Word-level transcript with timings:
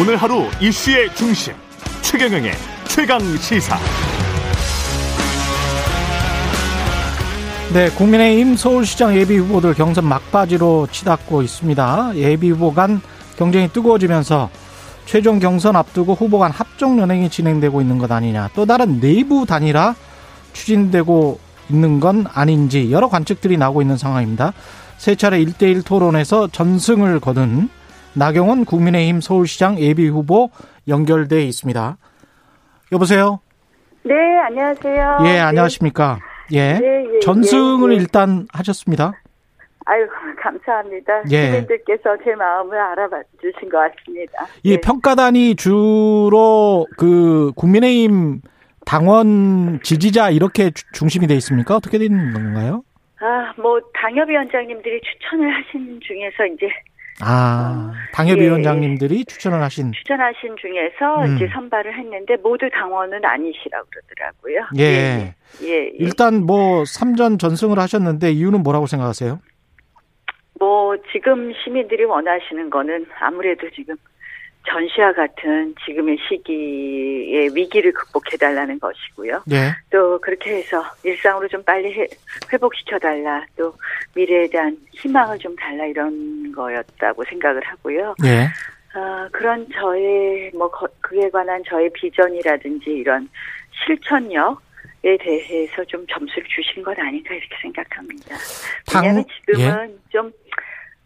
오늘 0.00 0.16
하루 0.16 0.46
이슈의 0.62 1.14
중심 1.14 1.52
최경영의 2.00 2.52
최강 2.88 3.20
시사. 3.36 3.76
네, 7.74 7.90
국민의힘 7.90 8.56
서울시장 8.56 9.14
예비 9.14 9.36
후보들 9.36 9.74
경선 9.74 10.06
막바지로 10.06 10.88
치닫고 10.90 11.42
있습니다. 11.42 12.12
예비 12.14 12.48
후보 12.48 12.72
간 12.72 13.02
경쟁이 13.36 13.68
뜨거워지면서 13.68 14.48
최종 15.04 15.38
경선 15.38 15.76
앞두고 15.76 16.14
후보 16.14 16.38
간 16.38 16.50
합종 16.50 16.98
연행이 16.98 17.28
진행되고 17.28 17.82
있는 17.82 17.98
것 17.98 18.10
아니냐. 18.10 18.48
또 18.54 18.64
다른 18.64 19.00
내부 19.00 19.44
단일화 19.44 19.94
추진되고 20.54 21.38
있는 21.68 22.00
건 22.00 22.24
아닌지 22.32 22.90
여러 22.90 23.10
관측들이 23.10 23.58
나오고 23.58 23.82
있는 23.82 23.98
상황입니다. 23.98 24.54
세 24.96 25.14
차례 25.14 25.44
1대1 25.44 25.84
토론에서 25.84 26.48
전승을 26.48 27.20
거둔 27.20 27.68
나경원 28.14 28.64
국민의힘 28.64 29.20
서울시장 29.20 29.78
예비 29.78 30.08
후보 30.08 30.50
연결돼 30.88 31.42
있습니다. 31.44 31.96
여보세요? 32.92 33.40
네, 34.02 34.14
안녕하세요. 34.46 35.18
예, 35.26 35.38
안녕하십니까? 35.38 36.18
예. 36.52 36.74
네, 36.78 37.04
예, 37.14 37.18
전승을 37.20 37.92
예, 37.92 37.96
예. 37.96 38.00
일단 38.00 38.46
하셨습니다. 38.52 39.12
아유, 39.86 40.06
감사합니다. 40.42 41.22
예. 41.30 41.46
시민들께서 41.46 42.16
제 42.24 42.34
마음을 42.34 42.76
알아봐 42.78 43.22
주신 43.40 43.68
것 43.68 43.78
같습니다. 43.78 44.46
이 44.62 44.72
네. 44.72 44.80
평가단이 44.80 45.54
주로 45.56 46.86
그 46.96 47.52
국민의힘 47.56 48.40
당원 48.86 49.80
지지자 49.82 50.30
이렇게 50.30 50.70
주- 50.70 50.84
중심이 50.92 51.26
돼 51.26 51.34
있습니까? 51.36 51.76
어떻게 51.76 51.98
되는 51.98 52.32
건가요? 52.32 52.82
아, 53.20 53.52
뭐 53.60 53.78
당협위원장님들이 53.94 55.00
추천을 55.02 55.52
하신 55.54 56.00
중에서 56.02 56.46
이제 56.54 56.66
아, 57.22 57.92
예. 57.92 58.12
당협위원장님들이 58.12 59.24
추천을 59.24 59.62
하신 59.62 59.92
추천하신 59.92 60.56
중에서 60.60 61.24
음. 61.24 61.36
이제 61.36 61.48
선발을 61.52 61.96
했는데 61.98 62.36
모두 62.36 62.68
당원은 62.70 63.24
아니시라고 63.24 63.86
그러더라고요. 63.90 64.66
예. 64.78 64.82
예. 64.82 65.34
예, 65.62 65.86
예. 65.86 65.92
일단 65.98 66.46
뭐 66.46 66.82
3전 66.82 67.38
전승을 67.38 67.78
하셨는데 67.78 68.30
이유는 68.32 68.62
뭐라고 68.62 68.86
생각하세요? 68.86 69.40
뭐 70.58 70.94
지금 71.10 71.52
시민들이 71.64 72.04
원하시는 72.04 72.68
거는 72.68 73.06
아무래도 73.18 73.68
지금 73.70 73.96
전시와 74.66 75.12
같은 75.14 75.74
지금의 75.84 76.18
시기의 76.28 77.54
위기를 77.54 77.92
극복해달라는 77.92 78.78
것이고요. 78.78 79.42
예. 79.52 79.74
또 79.90 80.20
그렇게 80.20 80.56
해서 80.56 80.82
일상으로 81.02 81.48
좀 81.48 81.62
빨리 81.64 81.92
해- 81.92 82.06
회복시켜달라. 82.52 83.44
또 83.56 83.74
미래에 84.14 84.48
대한 84.48 84.76
희망을 84.92 85.38
좀 85.38 85.56
달라 85.56 85.86
이런 85.86 86.52
거였다고 86.52 87.24
생각을 87.24 87.62
하고요. 87.64 88.14
예. 88.24 88.46
아, 88.92 89.28
그런 89.32 89.66
저의 89.72 90.50
뭐 90.54 90.70
거- 90.70 90.88
그에 91.00 91.30
관한 91.30 91.62
저의 91.66 91.90
비전이라든지 91.94 92.90
이런 92.90 93.28
실천력 93.84 94.60
에 95.02 95.16
대해서 95.16 95.82
좀 95.86 96.06
점수를 96.08 96.46
주신 96.54 96.82
건 96.82 96.94
아닌가 97.00 97.32
이렇게 97.34 97.56
생각합니다. 97.62 98.36
당- 98.84 99.02
왜냐하면 99.02 99.24
지금은 99.46 99.98
좀 100.10 100.30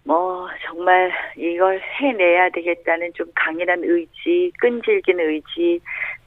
뭐 0.04 0.46
정말 0.66 1.10
이걸 1.36 1.80
해내야 1.80 2.50
되겠다는 2.50 3.12
좀 3.14 3.26
강인한 3.34 3.80
의지, 3.82 4.52
끈질긴 4.58 5.18
의지, 5.20 5.80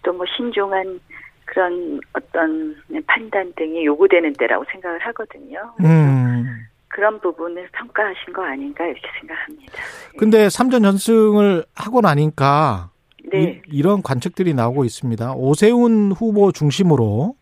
또 0.04 0.14
뭐 0.14 0.26
신중한 0.36 1.00
그런 1.46 2.00
어떤 2.14 2.76
판단 3.08 3.54
등이 3.56 3.86
요구되는 3.86 4.34
때라고 4.34 4.66
생각을 4.72 5.00
하거든요. 5.00 5.74
음. 5.80 6.46
그런 6.90 7.20
부분을 7.22 7.68
평가하신 7.72 8.34
거 8.34 8.44
아닌가 8.44 8.86
이렇게 8.86 9.08
생각합니다. 9.20 9.74
근데 10.18 10.48
3전 10.48 10.84
전승을 10.84 11.66
하고 11.76 12.02
나니까 12.02 12.90
네. 13.32 13.62
이, 13.68 13.82
런 13.82 14.02
관측들이 14.02 14.54
나오고 14.54 14.86
있습니다. 14.86 15.34
오세훈 15.36 16.12
후보 16.12 16.52
중심으로 16.52 17.36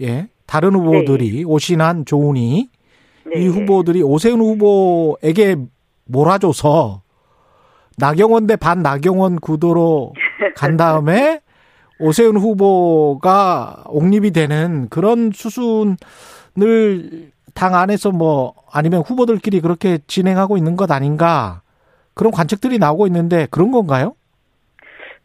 예 0.00 0.28
다른 0.46 0.74
후보들이 0.74 1.44
오신한 1.44 2.04
조은희 2.04 2.68
네. 3.34 3.40
이 3.40 3.48
후보들이 3.48 4.02
오세훈 4.02 4.40
후보에게 4.40 5.56
몰아줘서 6.06 7.02
나경원 7.98 8.46
대 8.46 8.56
반 8.56 8.82
나경원 8.82 9.36
구도로 9.40 10.12
간 10.56 10.76
다음에 10.76 11.40
오세훈 12.00 12.36
후보가 12.36 13.84
옹립이 13.86 14.32
되는 14.32 14.88
그런 14.88 15.30
수순을 15.32 15.96
당 17.54 17.74
안에서 17.74 18.10
뭐 18.10 18.54
아니면 18.72 19.02
후보들끼리 19.02 19.60
그렇게 19.60 19.98
진행하고 20.06 20.56
있는 20.56 20.76
것 20.76 20.90
아닌가 20.90 21.60
그런 22.14 22.32
관측들이 22.32 22.78
나오고 22.78 23.06
있는데 23.06 23.46
그런 23.50 23.70
건가요? 23.70 24.14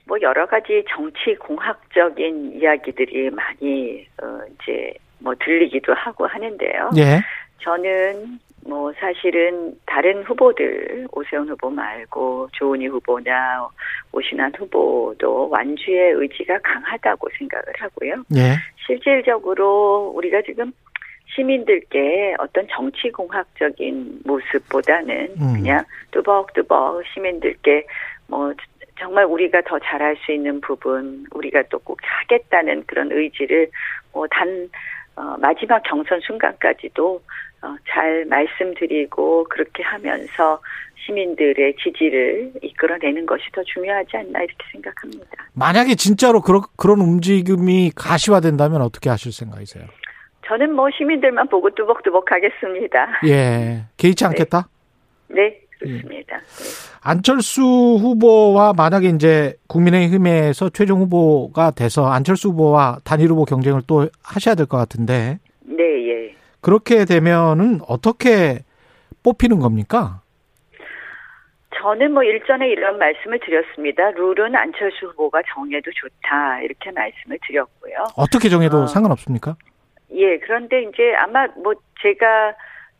뭐 0.06 0.18
여러 0.22 0.46
가지 0.46 0.84
정치 0.90 1.36
공학적인 1.40 2.60
이야기들이 2.62 3.30
많이 3.32 4.06
어 4.22 4.40
이제 4.54 4.94
뭐 5.20 5.34
들리기도 5.44 5.94
하고 5.94 6.28
하는데요. 6.28 6.92
예. 6.98 7.22
저는 7.60 8.40
뭐 8.68 8.92
사실은 9.00 9.74
다른 9.86 10.24
후보들 10.24 11.08
오세훈 11.14 11.48
후보 11.50 11.70
말고 11.70 12.50
조은희 12.54 12.88
후보나 12.88 13.70
오신환 14.12 14.52
후보도 14.58 15.50
완주의 15.50 16.12
의지가 16.12 16.60
강하다고 16.60 17.30
생각을 17.38 17.66
하고요. 17.80 18.14
예. 18.36 18.56
실질적으로 18.86 20.12
우리가 20.16 20.42
지금 20.42 20.72
시민들께 21.34 22.36
어떤 22.40 22.68
정치 22.70 23.10
공학적인 23.12 24.20
모습보다는 24.26 25.36
음. 25.40 25.54
그냥 25.54 25.84
뚜벅뚜벅 26.12 27.04
시민들께 27.14 27.86
뭐 28.28 28.54
정말 29.00 29.26
우리가 29.26 29.62
더 29.62 29.78
잘할 29.80 30.18
수 30.26 30.32
있는 30.32 30.60
부분, 30.60 31.26
우리가 31.32 31.64
또 31.70 31.78
꼭 31.80 32.00
하겠다는 32.02 32.84
그런 32.88 33.12
의지를 33.12 33.70
뭐 34.12 34.26
단 34.28 34.70
어, 35.18 35.36
마지막 35.40 35.82
경선 35.84 36.20
순간까지도 36.22 37.22
어, 37.64 37.76
잘 37.90 38.24
말씀드리고 38.26 39.46
그렇게 39.50 39.82
하면서 39.82 40.62
시민들의 41.06 41.76
지지를 41.82 42.52
이끌어내는 42.62 43.26
것이 43.26 43.44
더 43.52 43.64
중요하지 43.64 44.18
않나 44.18 44.40
이렇게 44.40 44.64
생각합니다. 44.72 45.26
만약에 45.54 45.96
진짜로 45.96 46.42
그런 46.42 46.62
그런 46.78 47.00
움직임이 47.02 47.92
가시화된다면 47.96 48.82
어떻게 48.82 49.10
하실 49.10 49.32
생각이세요? 49.32 49.86
저는 50.46 50.74
뭐 50.74 50.90
시민들만 50.96 51.48
보고 51.48 51.70
뚜벅뚜벅 51.72 52.32
하겠습니다. 52.32 53.20
예. 53.26 53.86
개의치 53.98 54.24
않겠다? 54.26 54.70
네, 55.30 55.60
그렇습니다. 55.80 56.38
네. 56.38 56.44
안철수 57.02 57.62
후보와 57.62 58.74
만약에 58.74 59.10
이제 59.10 59.56
국민의힘에서 59.68 60.70
최종 60.70 61.02
후보가 61.02 61.72
돼서 61.72 62.06
안철수 62.08 62.50
후보와 62.50 63.00
단일 63.04 63.30
후보 63.30 63.46
경쟁을 63.46 63.82
또 63.88 64.08
하셔야 64.24 64.56
될 64.56 64.66
것 64.66 64.78
같은데 64.78 65.40
네, 65.62 65.84
예. 66.10 66.36
그렇게 66.62 67.06
되면은 67.06 67.80
어떻게 67.88 68.60
뽑히는 69.24 69.60
겁니까? 69.60 70.22
저는 71.80 72.12
뭐 72.14 72.24
일전에 72.24 72.70
이런 72.70 72.98
말씀을 72.98 73.40
드렸습니다. 73.40 74.10
룰은 74.12 74.56
안철수 74.56 75.08
후보가 75.08 75.42
정해도 75.54 75.92
좋다 75.94 76.62
이렇게 76.62 76.92
말씀을 76.92 77.38
드렸고요. 77.48 78.04
어떻게 78.16 78.50
정해도 78.50 78.84
어. 78.84 78.88
상관없습니까? 78.88 79.56
예, 80.12 80.38
그런데 80.40 80.82
이제 80.84 81.14
아마 81.18 81.46
뭐 81.62 81.74
제가 82.02 82.54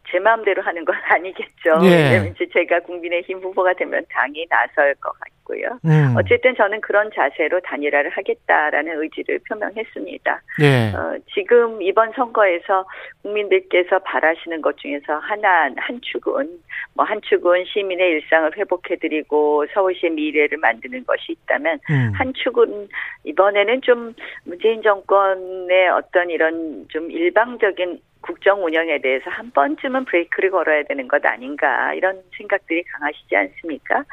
제 0.10 0.20
마음대로 0.20 0.62
하는 0.62 0.86
건 0.86 0.96
아니겠죠. 1.04 1.80
예. 1.84 1.90
왜냐면 1.90 2.34
이제 2.34 2.48
제가 2.54 2.80
국민의힘 2.82 3.40
후보가 3.40 3.74
되면 3.74 4.06
당이 4.10 4.46
나설 4.50 4.94
것 4.96 5.12
같고요. 5.20 5.80
음. 5.86 6.16
어쨌든 6.18 6.56
저는 6.56 6.82
그런 6.82 7.10
자세로 7.14 7.60
단일화를 7.62 8.12
하겠다라는 8.12 9.02
의지를 9.02 9.40
표명했습니다. 9.50 10.42
예. 10.62 10.96
어, 10.96 11.18
지금 11.34 11.82
이번 11.82 12.12
선거에서 12.14 12.86
국민들께서 13.24 14.00
바라시는 14.00 14.62
것 14.62 14.78
중에서 14.78 15.18
하나 15.20 15.70
한 15.78 16.00
축은 16.02 16.60
뭐 16.94 17.08
한 17.08 17.22
축은 17.22 17.64
시민의 17.66 18.12
일상을 18.12 18.58
회복해드리고 18.58 19.66
서울시의 19.74 20.12
미래를 20.12 20.58
만드는 20.58 21.06
것이 21.06 21.32
있다면 21.32 21.80
음. 21.90 22.12
한 22.14 22.34
축은 22.34 22.90
이번에는 23.24 23.82
좀 23.82 24.14
문재인 24.44 24.82
정권의 24.82 25.90
어떤 25.90 26.30
이런 26.30 26.86
좀 26.90 27.10
일방적인 27.10 28.02
국정 28.22 28.64
운영에 28.64 29.00
대해서 29.00 29.30
한 29.30 29.52
번쯤은 29.52 30.06
브레이크를 30.06 30.52
걸어야 30.52 30.84
되는 30.84 31.08
것 31.08 31.26
아닌가 31.26 31.94
이런 31.94 32.22
생각들이 32.38 32.84
강하시지 32.84 33.36
않습니까? 33.36 34.04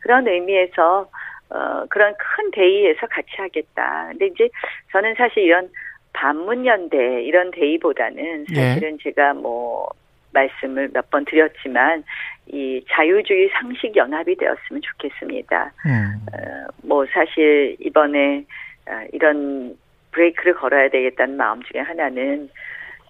그런 0.00 0.26
의미에서 0.28 1.08
어 1.50 1.84
그런 1.88 2.14
큰 2.18 2.50
대의에서 2.50 3.06
같이 3.06 3.28
하겠다. 3.36 4.08
근데 4.10 4.26
이제 4.26 4.48
저는 4.92 5.14
사실 5.16 5.42
이런 5.44 5.68
반문연대 6.12 7.22
이런 7.24 7.50
대의보다는 7.50 8.46
예. 8.50 8.54
사실은 8.54 8.98
제가 9.02 9.34
뭐 9.34 9.88
말씀을 10.32 10.90
몇 10.92 11.10
번 11.10 11.24
드렸지만 11.24 12.02
이 12.46 12.84
자유주의 12.90 13.48
상식 13.50 13.94
연합이 13.96 14.34
되었으면 14.36 14.82
좋겠습니다. 14.82 15.72
음. 15.86 16.26
어, 16.32 16.66
뭐 16.82 17.06
사실 17.06 17.76
이번에 17.80 18.44
어, 18.88 19.06
이런 19.12 19.76
브레이크를 20.12 20.54
걸어야 20.54 20.88
되겠다는 20.88 21.36
마음 21.36 21.62
중에 21.62 21.80
하나는 21.80 22.48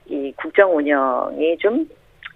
이 0.07 0.33
국정 0.37 0.77
운영이 0.77 1.59
좀 1.59 1.89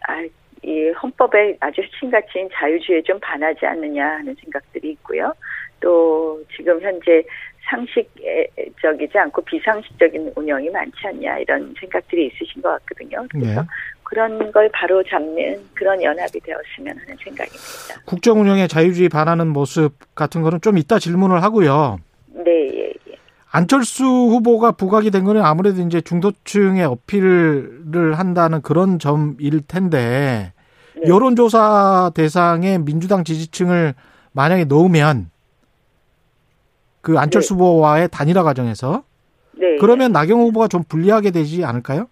아, 0.09 0.23
이 0.63 0.91
헌법에 1.03 1.57
아주 1.61 1.83
핵심가치인 1.83 2.49
자유주의에 2.53 3.03
좀 3.03 3.19
반하지 3.21 3.67
않느냐 3.67 4.05
하는 4.05 4.35
생각들이 4.43 4.91
있고요. 4.91 5.33
또 5.81 6.43
지금 6.57 6.81
현재 6.81 7.23
상식적이지 7.71 9.19
않고 9.19 9.43
비상식적인 9.43 10.33
운영이 10.35 10.71
많지 10.71 10.97
않냐 11.05 11.39
이런 11.39 11.75
생각들이 11.79 12.27
있으신 12.27 12.63
것 12.63 12.71
같거든요. 12.71 13.27
그래서 13.31 13.61
네. 13.61 13.67
그런 14.03 14.51
걸 14.53 14.71
바로 14.73 15.03
잡는 15.03 15.63
그런 15.75 16.03
연합이 16.03 16.41
되었으면 16.41 16.99
하는 16.99 17.17
생각입니다. 17.23 18.01
국정 18.07 18.41
운영에 18.41 18.67
자유주의 18.67 19.11
반하는 19.11 19.49
모습 19.49 19.93
같은 20.15 20.41
거는 20.41 20.61
좀 20.63 20.79
이따 20.79 20.99
질문을 20.99 21.43
하고요. 21.43 21.99
안철수 23.51 24.05
후보가 24.05 24.73
부각이 24.73 25.11
된 25.11 25.25
거는 25.25 25.43
아무래도 25.43 25.81
이제 25.83 26.01
중도층의 26.01 26.85
어필을 26.85 28.15
한다는 28.19 28.61
그런 28.61 28.99
점일 28.99 29.63
텐데 29.67 30.53
네. 30.95 31.09
여론조사 31.09 32.13
대상에 32.15 32.79
민주당 32.79 33.25
지지층을 33.25 33.95
만약에 34.33 34.65
넣으면 34.67 35.31
그 37.01 37.19
안철수 37.19 37.55
네. 37.55 37.61
후보와의 37.61 38.09
단일화 38.11 38.43
과정에서 38.43 39.03
네. 39.53 39.77
그러면 39.81 40.13
나경 40.13 40.41
후보가 40.41 40.69
좀 40.69 40.83
불리하게 40.85 41.31
되지 41.31 41.65
않을까요? 41.65 42.09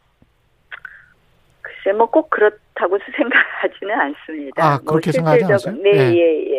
글쎄 1.61 1.97
뭐 1.97 2.07
꼭 2.07 2.31
그렇다고 2.31 2.99
생각하지는 3.17 3.95
않습니다. 3.95 4.65
아 4.65 4.79
그렇게 4.79 5.11
뭐 5.11 5.13
생각하지 5.13 5.45
않으세요? 5.45 5.75
네, 5.83 5.93
네, 5.93 6.17
예, 6.17 6.51
예. 6.51 6.56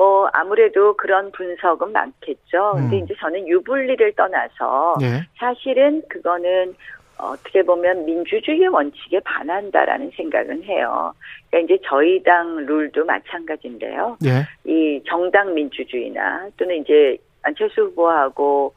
뭐 0.00 0.30
아무래도 0.32 0.96
그런 0.96 1.30
분석은 1.32 1.92
많겠죠. 1.92 2.72
근데 2.74 3.00
음. 3.00 3.04
이제 3.04 3.14
저는 3.20 3.46
유불리를 3.46 4.14
떠나서 4.14 4.94
예. 5.02 5.26
사실은 5.38 6.02
그거는 6.08 6.74
어떻게 7.18 7.62
보면 7.62 8.06
민주주의 8.06 8.66
원칙에 8.66 9.20
반한다라는 9.20 10.10
생각은 10.16 10.64
해요. 10.64 11.12
그러니까 11.50 11.74
이제 11.74 11.82
저희 11.86 12.22
당 12.22 12.64
룰도 12.64 13.04
마찬가지인데요. 13.04 14.16
예. 14.24 14.46
이 14.64 15.02
정당 15.06 15.52
민주주의나 15.52 16.48
또는 16.56 16.76
이제 16.76 17.18
안철수 17.42 17.82
후보하고 17.82 18.72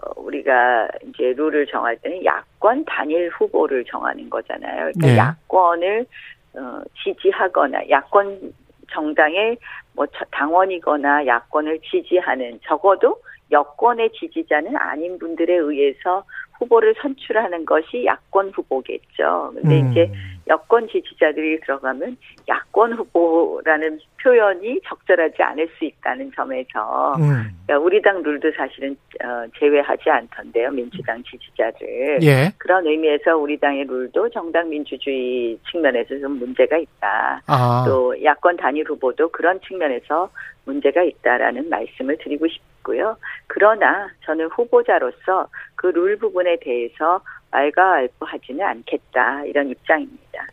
어, 0.00 0.12
우리가 0.14 0.86
이제 1.08 1.34
룰을 1.36 1.66
정할 1.66 1.96
때는 1.96 2.24
야권 2.24 2.84
단일 2.84 3.30
후보를 3.30 3.84
정하는 3.84 4.30
거잖아요. 4.30 4.92
그러니까 4.94 5.06
네. 5.08 5.16
야권을 5.16 6.06
어, 6.54 6.82
지지하거나 7.02 7.90
야권 7.90 8.52
정당의 8.92 9.58
뭐 9.98 10.06
당원이거나 10.30 11.26
야권을 11.26 11.80
지지하는 11.80 12.60
적어도 12.62 13.20
여권의 13.50 14.12
지지자는 14.12 14.76
아닌 14.76 15.18
분들에 15.18 15.56
의해서 15.56 16.22
후보를 16.60 16.94
선출하는 17.02 17.64
것이 17.66 18.04
야권 18.04 18.50
후보겠죠. 18.50 19.54
근데 19.54 19.80
음. 19.80 19.90
이제 19.90 20.12
여권 20.48 20.88
지지자들이 20.88 21.60
들어가면 21.60 22.16
야권 22.48 22.94
후보라는 22.94 24.00
표현이 24.22 24.80
적절하지 24.86 25.42
않을 25.42 25.68
수 25.78 25.84
있다는 25.84 26.32
점에서 26.34 27.14
음. 27.16 27.50
그러니까 27.66 27.78
우리 27.84 28.00
당 28.00 28.22
룰도 28.22 28.50
사실은 28.56 28.96
어, 29.22 29.46
제외하지 29.58 30.08
않던데요. 30.08 30.70
민주당 30.70 31.22
지지자들. 31.24 32.18
예. 32.22 32.50
그런 32.56 32.86
의미에서 32.86 33.36
우리 33.36 33.58
당의 33.58 33.84
룰도 33.84 34.30
정당 34.30 34.70
민주주의 34.70 35.58
측면에서 35.70 36.18
좀 36.18 36.38
문제가 36.38 36.78
있다. 36.78 37.42
아. 37.46 37.84
또 37.86 38.14
야권 38.22 38.56
단일 38.56 38.88
후보도 38.88 39.28
그런 39.28 39.60
측면에서 39.60 40.30
문제가 40.64 41.02
있다라는 41.02 41.68
말씀을 41.68 42.16
드리고 42.18 42.46
싶고요. 42.48 43.16
그러나 43.46 44.08
저는 44.24 44.46
후보자로서 44.46 45.48
그 45.76 45.88
룰 45.98 46.16
부분에 46.16 46.56
대해서 46.60 47.20
알가알부하지는 47.50 48.64
않겠다 48.64 49.44
이런 49.44 49.68
입장입니다. 49.70 50.46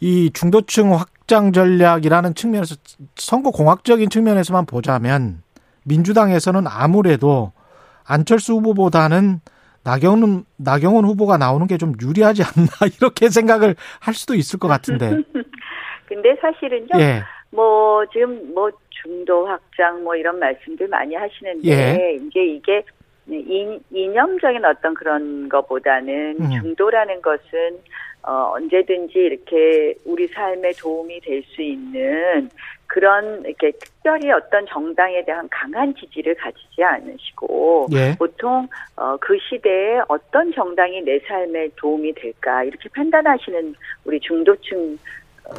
이 0.00 0.30
중도층 0.32 0.92
확장 0.94 1.52
전략이라는 1.52 2.34
측면에서 2.34 2.76
선거 3.16 3.50
공학적인 3.50 4.10
측면에서만 4.10 4.66
보자면 4.66 5.42
민주당에서는 5.84 6.64
아무래도 6.66 7.52
안철수 8.06 8.54
후보보다는 8.54 9.40
나경원 9.84 10.44
나경원 10.56 11.04
후보가 11.04 11.36
나오는 11.36 11.66
게 11.66 11.76
좀 11.76 11.92
유리하지 12.00 12.42
않나 12.42 12.66
이렇게 12.98 13.28
생각을 13.28 13.76
할 14.00 14.14
수도 14.14 14.34
있을 14.34 14.58
것 14.58 14.68
같은데. 14.68 15.10
근데 16.06 16.36
사실은요. 16.40 16.88
예. 16.98 17.22
뭐 17.50 18.04
지금 18.12 18.52
뭐 18.54 18.70
중도 18.90 19.46
확장 19.46 20.02
뭐 20.02 20.16
이런 20.16 20.38
말씀들 20.38 20.88
많이 20.88 21.14
하시는데 21.14 21.68
예. 21.68 22.14
이제 22.16 22.40
이게 22.44 22.82
네, 23.26 23.80
이념적인 23.90 24.64
어떤 24.64 24.94
그런 24.94 25.48
것보다는 25.48 26.36
음. 26.40 26.50
중도라는 26.60 27.22
것은 27.22 27.78
어, 28.22 28.52
언제든지 28.54 29.18
이렇게 29.18 29.94
우리 30.04 30.26
삶에 30.28 30.72
도움이 30.80 31.20
될 31.20 31.42
수 31.54 31.62
있는 31.62 32.48
그런 32.86 33.44
이렇게 33.44 33.72
특별히 33.72 34.30
어떤 34.30 34.66
정당에 34.66 35.24
대한 35.24 35.48
강한 35.50 35.94
지지를 35.94 36.34
가지지 36.36 36.82
않으시고 36.82 37.88
예. 37.92 38.14
보통 38.18 38.68
어, 38.96 39.16
그 39.20 39.36
시대에 39.38 40.00
어떤 40.08 40.52
정당이 40.52 41.02
내 41.02 41.18
삶에 41.20 41.70
도움이 41.76 42.14
될까 42.14 42.64
이렇게 42.64 42.88
판단하시는 42.90 43.74
우리 44.04 44.20
중도층 44.20 44.98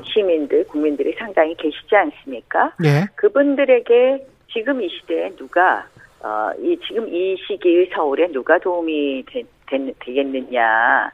시민들 0.04 0.66
국민들이 0.68 1.14
상당히 1.18 1.56
계시지 1.56 1.96
않습니까? 1.96 2.74
예. 2.84 3.06
그분들에게 3.16 4.26
지금 4.52 4.82
이 4.82 4.90
시대에 4.90 5.36
누가 5.36 5.86
어, 6.26 6.52
이 6.58 6.76
지금 6.88 7.08
이 7.14 7.38
시기의 7.38 7.92
서울에 7.94 8.28
누가 8.32 8.58
도움이 8.58 9.26
되, 9.28 9.44
되, 9.68 9.94
되겠느냐를 10.00 11.12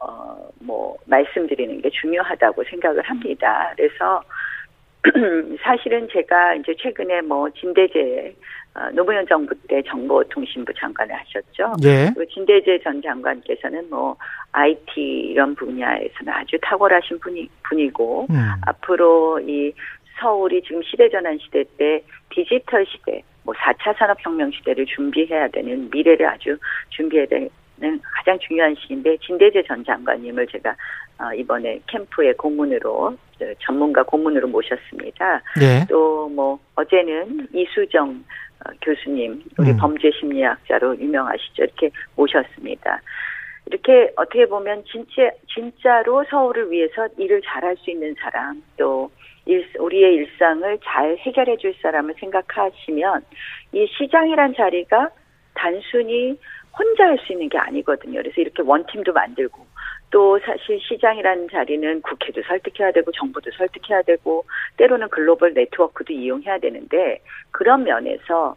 어, 0.00 0.48
뭐 0.60 0.96
말씀드리는 1.04 1.82
게 1.82 1.90
중요하다고 1.90 2.64
생각을 2.70 3.02
합니다. 3.02 3.70
그래서 3.76 4.22
사실은 5.62 6.08
제가 6.10 6.54
이제 6.54 6.74
최근에 6.78 7.20
뭐 7.20 7.50
진대재 7.50 8.34
어, 8.76 8.90
노무현 8.94 9.26
정부 9.26 9.54
때 9.68 9.82
정보통신부 9.82 10.72
장관을 10.72 11.14
하셨죠. 11.14 11.74
예. 11.84 12.10
그 12.16 12.26
진대재 12.28 12.78
전 12.82 13.02
장관께서는 13.02 13.90
뭐 13.90 14.16
IT 14.52 14.98
이런 14.98 15.54
분야에서는 15.54 16.32
아주 16.32 16.56
탁월하신 16.62 17.18
분이 17.18 17.46
분이고 17.64 18.26
음. 18.30 18.36
앞으로 18.66 19.38
이 19.40 19.70
서울이 20.18 20.62
지금 20.62 20.82
시대전환 20.82 21.38
시대 21.38 21.62
때 21.76 22.02
디지털 22.30 22.86
시대 22.86 23.22
뭐 23.42 23.54
4차 23.54 23.96
산업혁명 23.96 24.50
시대를 24.52 24.86
준비해야 24.86 25.48
되는 25.48 25.88
미래를 25.90 26.26
아주 26.26 26.56
준비해야 26.90 27.26
되는 27.26 27.48
가장 28.16 28.38
중요한 28.40 28.74
시기인데 28.74 29.16
진대재 29.18 29.62
전 29.62 29.84
장관님을 29.84 30.46
제가 30.48 30.74
어, 31.18 31.34
이번에 31.34 31.80
캠프에 31.88 32.32
고문으로 32.34 33.16
전문가 33.60 34.02
고문으로 34.02 34.48
모셨습니다. 34.48 35.42
네. 35.58 35.84
또뭐 35.88 36.58
어제는 36.76 37.48
이수정 37.52 38.24
어, 38.64 38.70
교수님 38.82 39.42
우리 39.58 39.70
음. 39.70 39.76
범죄 39.76 40.10
심리학자로 40.12 40.98
유명하시죠. 40.98 41.64
이렇게 41.64 41.90
모셨습니다. 42.16 43.00
이렇게 43.66 44.10
어떻게 44.16 44.46
보면 44.46 44.84
진짜 44.90 45.30
진짜로 45.52 46.24
서울을 46.30 46.70
위해서 46.70 47.06
일을 47.18 47.42
잘할 47.44 47.76
수 47.76 47.90
있는 47.90 48.14
사람 48.18 48.62
또 48.76 49.10
일, 49.48 49.66
우리의 49.78 50.14
일상을 50.14 50.78
잘 50.84 51.16
해결해 51.16 51.56
줄 51.56 51.74
사람을 51.80 52.14
생각하시면 52.20 53.24
이 53.72 53.86
시장이란 53.86 54.54
자리가 54.54 55.10
단순히 55.54 56.38
혼자 56.78 57.06
할 57.06 57.18
수 57.18 57.32
있는 57.32 57.48
게 57.48 57.58
아니거든요. 57.58 58.20
그래서 58.20 58.40
이렇게 58.40 58.62
원팀도 58.62 59.12
만들고 59.12 59.66
또 60.10 60.38
사실 60.40 60.78
시장이라는 60.80 61.48
자리는 61.50 62.02
국회도 62.02 62.42
설득해야 62.42 62.92
되고 62.92 63.10
정부도 63.10 63.50
설득해야 63.50 64.02
되고 64.02 64.44
때로는 64.76 65.08
글로벌 65.08 65.54
네트워크도 65.54 66.12
이용해야 66.12 66.58
되는데 66.58 67.20
그런 67.50 67.84
면에서 67.84 68.54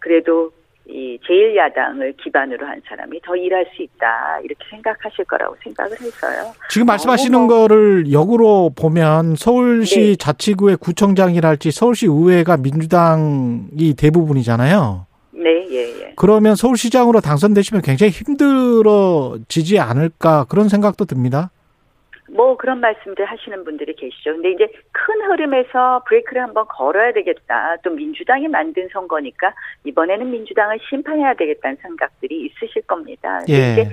그래도 0.00 0.52
이 0.88 1.18
제1야당을 1.26 2.16
기반으로 2.22 2.64
한 2.66 2.80
사람이 2.88 3.20
더 3.22 3.34
일할 3.34 3.66
수 3.74 3.82
있다 3.82 4.38
이렇게 4.44 4.64
생각하실 4.70 5.24
거라고 5.24 5.56
생각을 5.64 6.00
해서요. 6.00 6.52
지금 6.70 6.86
말씀하시는 6.86 7.38
뭐, 7.38 7.48
거를 7.48 8.12
역으로 8.12 8.72
보면 8.76 9.34
서울시 9.36 10.00
네. 10.00 10.16
자치구의 10.16 10.76
구청장이랄지 10.76 11.72
서울시 11.72 12.06
의회가 12.06 12.58
민주당이 12.58 13.94
대부분이잖아요. 13.96 15.06
네, 15.32 15.66
예, 15.70 16.02
예. 16.02 16.12
그러면 16.16 16.54
서울시장으로 16.54 17.20
당선되시면 17.20 17.82
굉장히 17.82 18.12
힘들어지지 18.12 19.78
않을까 19.80 20.44
그런 20.48 20.68
생각도 20.68 21.04
듭니다. 21.04 21.50
뭐 22.28 22.56
그런 22.56 22.80
말씀들 22.80 23.24
하시는 23.24 23.64
분들이 23.64 23.94
계시죠. 23.94 24.32
근데 24.32 24.50
이제 24.50 24.66
큰 24.92 25.30
흐름에서 25.30 26.02
브레이크를 26.06 26.42
한번 26.42 26.66
걸어야 26.68 27.12
되겠다. 27.12 27.76
또 27.82 27.90
민주당이 27.90 28.48
만든 28.48 28.88
선거니까 28.92 29.54
이번에는 29.84 30.30
민주당을 30.30 30.78
심판해야 30.88 31.34
되겠다는 31.34 31.76
생각들이 31.82 32.46
있으실 32.46 32.82
겁니다. 32.82 33.40
예. 33.48 33.72
이제 33.72 33.90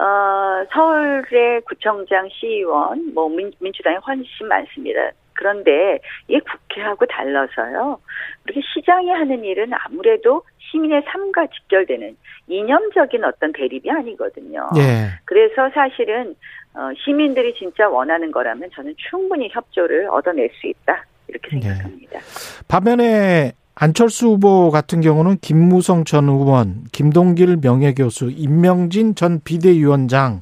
어, 0.00 0.64
서울의 0.72 1.62
구청장, 1.62 2.28
시의원, 2.30 3.14
뭐 3.14 3.28
민, 3.28 3.50
민주당이 3.58 3.96
훨씬 4.06 4.46
많습니다. 4.46 5.10
그런데 5.38 6.00
이게 6.26 6.40
국회하고 6.40 7.06
달라서요. 7.06 8.00
우리 8.44 8.60
시장이 8.74 9.08
하는 9.08 9.44
일은 9.44 9.70
아무래도 9.72 10.42
시민의 10.58 11.02
삶과 11.06 11.46
직결되는 11.46 12.16
이념적인 12.48 13.24
어떤 13.24 13.52
대립이 13.52 13.88
아니거든요. 13.88 14.68
예. 14.76 15.10
그래서 15.24 15.70
사실은 15.72 16.34
어, 16.74 16.90
시민들이 17.04 17.54
진짜 17.54 17.88
원하는 17.88 18.32
거라면 18.32 18.68
저는 18.74 18.94
충분히 19.08 19.48
협조를 19.52 20.08
얻어낼 20.10 20.50
수 20.60 20.66
있다 20.66 21.04
이렇게 21.28 21.56
네. 21.56 21.60
생각합니다. 21.60 22.18
반면에 22.66 23.52
안철수 23.76 24.30
후보 24.30 24.72
같은 24.72 25.00
경우는 25.00 25.38
김무성 25.40 26.02
전 26.02 26.28
의원, 26.28 26.82
김동길 26.90 27.58
명예교수, 27.62 28.32
임명진 28.34 29.14
전 29.14 29.40
비대위원장 29.44 30.40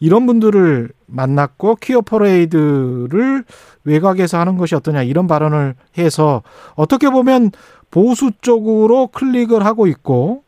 이런 0.00 0.26
분들을 0.26 0.90
만났고 1.06 1.76
퀴어 1.76 2.00
퍼레이드를 2.00 3.44
외곽에서 3.84 4.38
하는 4.38 4.56
것이 4.56 4.74
어떠냐 4.74 5.02
이런 5.02 5.26
발언을 5.26 5.74
해서 5.98 6.42
어떻게 6.74 7.10
보면 7.10 7.52
보수 7.90 8.30
쪽으로 8.40 9.08
클릭을 9.08 9.64
하고 9.64 9.86
있고 9.86 10.42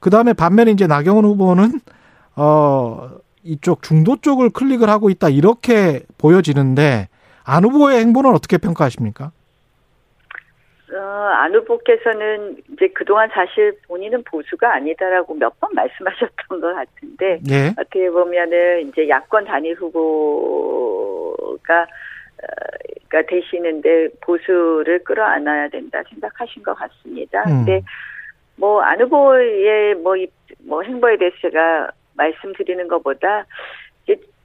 그 0.00 0.10
다음에 0.10 0.32
반면에 0.32 0.70
이제 0.70 0.86
나경원 0.86 1.24
후보는 1.24 1.80
어 2.36 3.10
이쪽 3.42 3.82
중도 3.82 4.16
쪽을 4.16 4.50
클릭을 4.50 4.88
하고 4.90 5.08
있다 5.10 5.28
이렇게 5.30 6.02
보여지는데 6.18 7.08
안 7.42 7.64
후보의 7.64 8.00
행보는 8.00 8.34
어떻게 8.34 8.58
평가하십니까? 8.58 9.32
어, 10.92 10.98
안 10.98 11.54
후보께서는 11.54 12.56
이제 12.72 12.88
그동안 12.88 13.28
사실 13.30 13.76
본인은 13.86 14.24
보수가 14.24 14.72
아니다라고 14.74 15.34
몇 15.34 15.52
번 15.60 15.70
말씀하셨던 15.74 16.60
것 16.60 16.74
같은데 16.74 17.38
예. 17.50 17.68
어떻게 17.78 18.10
보면은 18.10 18.88
이제 18.88 19.08
야권 19.08 19.44
단일 19.44 19.74
후보가 19.76 21.82
어, 21.82 21.86
가 23.08 23.22
되시는데 23.22 24.08
보수를 24.22 25.04
끌어안아야 25.04 25.68
된다 25.68 26.02
생각하신 26.08 26.62
것 26.62 26.74
같습니다. 26.74 27.42
음. 27.42 27.64
근데 27.66 27.82
뭐 28.56 28.80
안 28.82 29.00
후보의 29.00 29.94
뭐, 29.96 30.16
이- 30.16 30.30
뭐 30.66 30.82
행보에 30.82 31.16
대해서 31.16 31.36
제가 31.42 31.90
말씀드리는 32.14 32.86
것보다 32.88 33.40
이 33.40 33.44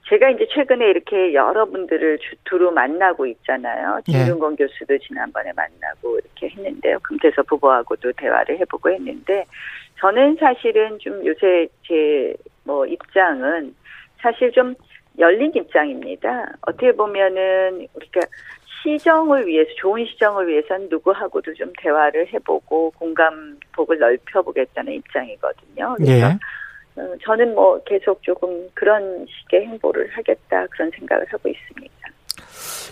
제 0.08 0.10
제가 0.10 0.30
이제 0.30 0.48
최근에 0.54 0.88
이렇게 0.90 1.34
여러분들을 1.34 2.20
주- 2.20 2.36
두루 2.46 2.72
만나고 2.72 3.26
있잖아요. 3.26 4.00
예. 4.10 4.12
김윤건 4.12 4.56
교수도 4.56 4.98
지난번에 5.00 5.52
만나고 5.56 6.20
이렇게 6.20 6.50
했는데요. 6.50 7.00
금태섭 7.04 7.46
후보하고도 7.52 8.12
대화를 8.14 8.60
해보고 8.60 8.92
했는데 8.92 9.46
저는 10.00 10.38
사실은 10.40 10.98
좀 11.00 11.26
요새 11.26 11.68
제 11.88 12.36
뭐 12.68 12.86
입장은 12.88 13.76
사실 14.18 14.52
좀 14.52 14.74
열린 15.20 15.52
입장입니다. 15.56 16.52
어떻게 16.62 16.92
보면은 16.92 17.88
우리가 17.94 18.22
시정을 18.82 19.46
위해서 19.48 19.70
좋은 19.78 20.04
시정을 20.06 20.48
위해서는 20.48 20.88
누구하고도 20.90 21.54
좀 21.54 21.72
대화를 21.78 22.28
해보고 22.34 22.92
공감폭을 22.98 24.00
넓혀보겠다는 24.00 24.94
입장이거든요. 24.94 25.96
그래서 25.98 26.12
예. 26.30 26.38
어, 26.98 27.16
저는 27.24 27.56
뭐 27.56 27.82
계속 27.86 28.22
조금 28.24 28.70
그런 28.74 29.26
식의 29.28 29.68
행보를 29.68 30.10
하겠다 30.12 30.66
그런 30.68 30.92
생각을 30.92 31.26
하고 31.30 31.50
있습니다. 31.50 31.96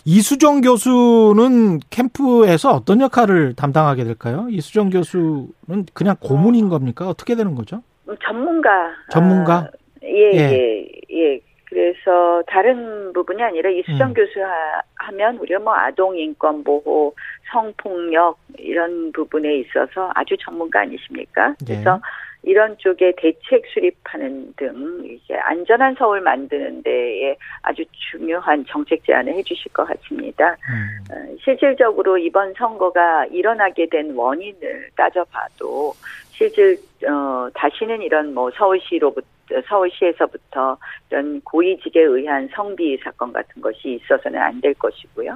이수정 0.06 0.62
교수는 0.62 1.80
캠프에서 1.90 2.72
어떤 2.72 3.00
역할을 3.00 3.56
담당하게 3.56 4.04
될까요? 4.04 4.48
이수정 4.50 4.90
교수는 4.90 5.86
그냥 5.94 6.16
고문인 6.20 6.68
겁니까? 6.70 7.08
어떻게 7.08 7.36
되는 7.36 7.56
거죠? 7.56 7.82
음, 8.10 8.16
전문가. 8.22 8.92
전문가? 9.10 9.54
아, 9.54 9.70
예, 10.04 10.32
예. 10.34 10.40
예, 10.40 10.88
예. 11.12 11.40
그래서 11.66 12.44
다른 12.48 13.12
부분이 13.14 13.42
아니라 13.42 13.70
이수정 13.70 14.10
음. 14.10 14.14
교수 14.14 14.44
하, 14.44 14.82
하면 15.08 15.38
우리가 15.38 15.60
뭐 15.60 15.74
아동 15.74 16.16
인권 16.16 16.64
보호, 16.64 17.16
성폭력 17.52 18.38
이런 18.58 19.12
부분에 19.12 19.56
있어서 19.58 20.12
아주 20.14 20.36
전문가 20.38 20.82
아니십니까? 20.82 21.56
예. 21.62 21.74
그래서 21.74 22.00
이런 22.44 22.78
쪽에 22.78 23.14
대책 23.18 23.64
수립하는 23.74 24.54
등 24.58 25.02
이제 25.06 25.34
안전한 25.36 25.96
서울 25.98 26.22
만드는 26.22 26.84
데에 26.84 27.36
아주 27.62 27.84
중요한 28.12 28.66
정책 28.68 29.04
제안을 29.06 29.34
해주실 29.34 29.72
것 29.72 29.86
같습니다. 29.86 30.58
음. 30.70 31.04
어, 31.12 31.36
실질적으로 31.44 32.18
이번 32.18 32.54
선거가 32.54 33.26
일어나게 33.28 33.88
된 33.90 34.14
원인을 34.16 34.90
따져봐도 34.96 35.94
실질 36.34 36.78
어, 37.08 37.48
다시는 37.54 38.02
이런 38.02 38.34
뭐 38.34 38.52
서울시로부터 38.52 39.28
서울시에서부터 39.68 40.78
이런 41.10 41.42
고위직에 41.42 42.02
의한 42.02 42.50
성비 42.56 42.98
사건 42.98 43.32
같은 43.34 43.62
것이 43.62 44.00
있어서는 44.02 44.40
안 44.40 44.60
될 44.62 44.74
것이고요. 44.76 45.36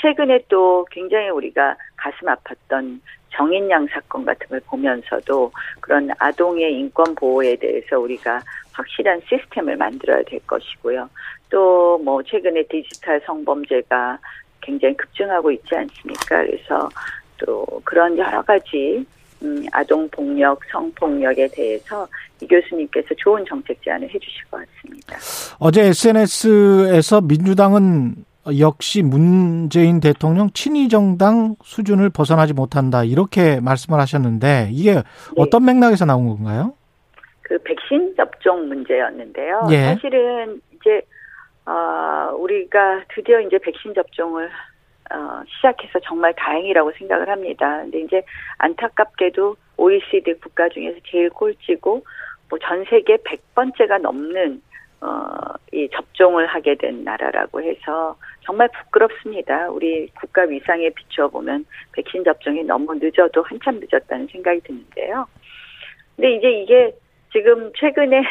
최근에 0.00 0.44
또 0.48 0.86
굉장히 0.90 1.28
우리가 1.28 1.76
가슴 1.96 2.26
아팠던 2.28 3.00
정인양 3.32 3.88
사건 3.88 4.24
같은 4.24 4.46
걸 4.48 4.60
보면서도 4.66 5.52
그런 5.80 6.10
아동의 6.18 6.74
인권 6.74 7.14
보호에 7.14 7.56
대해서 7.56 7.98
우리가 7.98 8.40
확실한 8.72 9.20
시스템을 9.28 9.76
만들어야 9.76 10.22
될 10.22 10.40
것이고요. 10.46 11.08
또 11.50 11.98
뭐 12.02 12.22
최근에 12.22 12.62
디지털 12.64 13.20
성범죄가 13.26 14.18
굉장히 14.62 14.96
급증하고 14.96 15.50
있지 15.50 15.74
않습니까? 15.76 16.44
그래서 16.44 16.88
또 17.38 17.66
그런 17.84 18.16
여러 18.16 18.40
가지 18.42 19.04
음, 19.42 19.64
아동 19.72 20.08
폭력, 20.10 20.60
성폭력에 20.70 21.48
대해서 21.48 22.06
이 22.40 22.46
교수님께서 22.46 23.08
좋은 23.16 23.44
정책 23.46 23.82
제안을 23.82 24.08
해주실 24.08 24.44
것 24.50 24.64
같습니다. 24.66 25.16
어제 25.58 25.82
SNS에서 25.86 27.20
민주당은 27.20 28.24
역시 28.58 29.02
문재인 29.02 30.00
대통령 30.00 30.50
친위 30.50 30.88
정당 30.88 31.56
수준을 31.62 32.10
벗어나지 32.10 32.54
못한다 32.54 33.04
이렇게 33.04 33.60
말씀을 33.60 34.00
하셨는데 34.00 34.70
이게 34.72 35.02
어떤 35.36 35.64
맥락에서 35.64 36.06
나온 36.06 36.26
건가요? 36.26 36.74
그 37.42 37.58
백신 37.62 38.14
접종 38.16 38.68
문제였는데요. 38.68 39.68
예. 39.70 39.94
사실은 39.94 40.60
이제 40.74 41.02
어, 41.66 42.34
우리가 42.36 43.02
드디어 43.14 43.40
이제 43.40 43.58
백신 43.58 43.94
접종을 43.94 44.48
어, 45.12 45.42
시작해서 45.46 45.98
정말 46.04 46.34
다행이라고 46.34 46.92
생각을 46.92 47.28
합니다. 47.28 47.78
근데 47.82 48.00
이제 48.00 48.22
안타깝게도 48.58 49.56
OECD 49.76 50.34
국가 50.34 50.68
중에서 50.68 50.98
제일 51.10 51.30
꼴찌고 51.30 52.04
뭐 52.48 52.58
전 52.62 52.84
세계 52.90 53.16
100번째가 53.16 54.00
넘는 54.00 54.60
어, 55.00 55.54
이 55.72 55.88
접종을 55.92 56.46
하게 56.46 56.74
된 56.74 57.04
나라라고 57.04 57.62
해서 57.62 58.16
정말 58.42 58.68
부끄럽습니다. 58.68 59.70
우리 59.70 60.08
국가 60.20 60.42
위상에 60.42 60.90
비추어 60.90 61.28
보면 61.28 61.64
백신 61.92 62.22
접종이 62.24 62.62
너무 62.64 62.94
늦어도 62.94 63.42
한참 63.42 63.80
늦었다는 63.80 64.26
생각이 64.26 64.60
드는데요. 64.60 65.26
근데 66.16 66.34
이제 66.34 66.50
이게 66.50 66.94
지금 67.32 67.72
최근에 67.76 68.22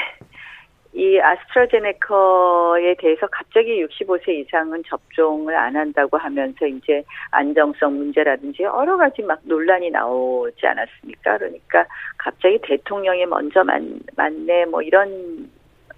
이 0.94 1.20
아스트라제네카에 1.20 2.96
대해서 2.98 3.28
갑자기 3.32 3.86
65세 3.86 4.30
이상은 4.30 4.82
접종을 4.88 5.56
안 5.56 5.76
한다고 5.76 6.18
하면서 6.18 6.66
이제 6.66 7.04
안정성 7.30 7.96
문제라든지 7.96 8.64
여러 8.64 8.98
가지 8.98 9.22
막 9.22 9.40
논란이 9.44 9.92
나오지 9.92 10.66
않았습니까? 10.66 11.38
그러니까 11.38 11.86
갑자기 12.18 12.60
대통령이 12.64 13.26
먼저 13.28 13.64
만, 13.64 14.00
맞네 14.16 14.66
뭐 14.66 14.82
이런 14.82 15.50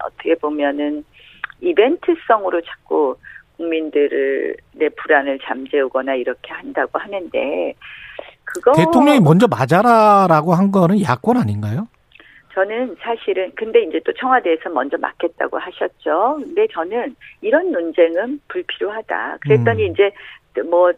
어떻게 0.04 0.34
보면은 0.34 1.04
이벤트성으로 1.62 2.60
자꾸 2.60 3.16
국민들을 3.56 4.56
내 4.72 4.88
불안을 4.90 5.38
잠재우거나 5.42 6.14
이렇게 6.14 6.52
한다고 6.52 6.98
하는데 6.98 7.74
그거 8.44 8.72
대통령이 8.72 9.20
먼저 9.20 9.46
맞아라라고 9.48 10.52
한 10.52 10.70
거는 10.70 11.00
야권 11.00 11.38
아닌가요? 11.38 11.86
저는 12.54 12.96
사실은 13.00 13.50
근데 13.54 13.82
이제 13.82 14.00
또 14.04 14.12
청와대에서 14.12 14.70
먼저 14.70 14.98
맞겠다고 14.98 15.58
하셨죠. 15.58 16.38
근데 16.42 16.66
저는 16.72 17.14
이런 17.40 17.72
논쟁은 17.72 18.40
불필요하다. 18.48 19.38
그랬더니 19.40 19.86
음. 19.86 19.92
이제 19.92 20.10
뭐 20.68 20.92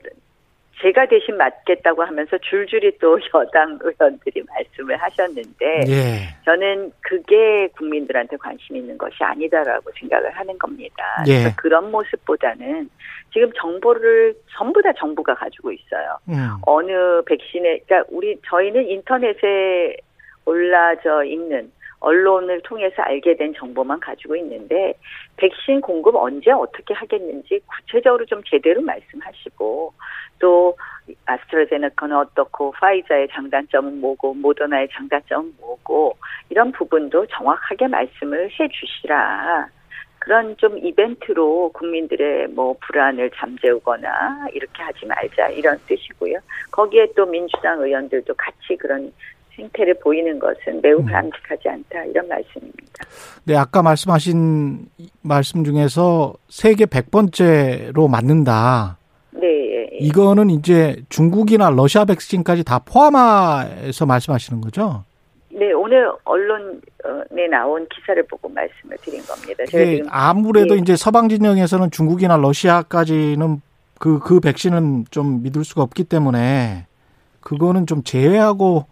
제가 0.82 1.06
대신 1.06 1.37
맞겠다고 1.37 2.02
하면서 2.02 2.37
줄줄이 2.38 2.99
또 2.99 3.18
여당 3.34 3.78
의원들이 3.80 4.42
말씀을 4.49 4.96
하셨는데 4.96 5.84
예. 5.87 6.28
저는 6.44 6.92
그게 7.00 7.68
국민들한테 7.68 8.37
관심 8.37 8.76
있는 8.76 8.99
것이 8.99 9.23
아니다라고 9.23 9.90
생각을 9.99 10.30
하는 10.32 10.58
겁니다. 10.58 11.25
예. 11.28 11.38
그래서 11.38 11.56
그런 11.56 11.90
모습보다는 11.92 12.90
지금 13.32 13.52
정보를 13.56 14.34
전부 14.56 14.82
다 14.82 14.92
정부가 14.99 15.34
가지고 15.34 15.70
있어요. 15.70 16.18
음. 16.28 16.34
어느 16.66 17.23
백신에 17.23 17.80
그러니까 17.87 18.04
우리 18.11 18.37
저희는 18.44 18.88
인터넷에 18.88 19.96
올라져 20.44 21.24
있는 21.24 21.70
언론을 22.00 22.60
통해서 22.62 23.02
알게 23.02 23.36
된 23.36 23.54
정보만 23.54 23.98
가지고 23.98 24.36
있는데 24.36 24.94
백신 25.36 25.80
공급 25.80 26.14
언제 26.16 26.50
어떻게 26.50 26.92
하겠는지 26.92 27.60
구체적으로 27.66 28.26
좀 28.26 28.42
제대로 28.44 28.82
말씀하시고 28.82 29.94
또 30.38 30.76
아스트라제네카는 31.24 32.16
어떻고 32.16 32.72
파이자의 32.72 33.28
장단점은 33.32 34.00
뭐고 34.00 34.34
모더나의 34.34 34.88
장단점은 34.92 35.54
뭐고 35.60 36.16
이런 36.50 36.72
부분도 36.72 37.26
정확하게 37.26 37.88
말씀을 37.88 38.50
해 38.50 38.68
주시라. 38.68 39.68
그런 40.18 40.56
좀 40.56 40.78
이벤트로 40.78 41.70
국민들의 41.74 42.48
뭐 42.48 42.74
불안을 42.80 43.30
잠재우거나 43.34 44.46
이렇게 44.52 44.82
하지 44.82 45.04
말자 45.04 45.48
이런 45.48 45.78
뜻이고요. 45.86 46.38
거기에 46.70 47.08
또 47.14 47.26
민주당 47.26 47.80
의원들도 47.80 48.32
같이 48.34 48.76
그런 48.78 49.12
행태를 49.58 49.94
보이는 50.00 50.38
것은 50.38 50.80
매우 50.82 50.99
음. 50.99 51.04
바람직하지 51.06 51.68
않다 51.68 52.04
이런 52.04 52.28
말씀입니다. 52.28 53.04
네, 53.44 53.56
아까 53.56 53.82
말씀하신 53.82 54.87
말씀 55.23 55.64
중에서 55.64 56.34
세계 56.49 56.87
100번째로 56.87 58.08
맞는다. 58.08 58.99
네, 59.32 59.46
예, 59.46 59.82
예. 59.92 59.96
이거는 59.99 60.50
이제 60.50 60.96
중국이나 61.08 61.70
러시아 61.70 62.04
백신까지 62.04 62.64
다 62.64 62.78
포함해서 62.78 64.06
말씀하시는 64.06 64.61
거죠? 64.61 65.04
네, 65.50 65.73
오늘 65.73 66.11
언론에 66.25 67.46
나온 67.49 67.87
기사를 67.88 68.20
보고 68.26 68.49
말씀을 68.49 68.96
드린 69.02 69.23
겁니다. 69.23 69.64
지금 69.66 70.06
아무래도 70.11 70.75
예. 70.75 70.78
이제 70.78 70.96
서방 70.96 71.28
진영에서는 71.28 71.90
중국이나 71.90 72.37
러시아까지는 72.37 73.61
그, 73.99 74.18
그 74.18 74.40
백신은 74.40 75.06
좀 75.11 75.42
믿을 75.42 75.64
수가 75.64 75.82
없기 75.82 76.04
때문에 76.04 76.87
그거는 77.40 77.87
좀 77.87 78.02
제외하고 78.02 78.87